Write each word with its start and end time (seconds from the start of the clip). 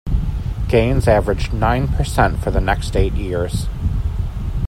Gains 0.67 1.07
averaged 1.07 1.53
nine 1.53 1.87
percent 1.87 2.39
for 2.39 2.49
the 2.49 2.59
next 2.59 2.95
eight 2.97 3.13
years. 3.13 3.67